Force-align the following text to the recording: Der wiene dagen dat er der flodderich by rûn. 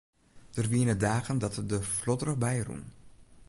Der 0.55 0.65
wiene 0.71 0.95
dagen 1.05 1.37
dat 1.41 1.57
er 1.59 1.67
der 1.71 1.83
flodderich 1.97 2.41
by 2.43 2.57
rûn. 2.67 2.83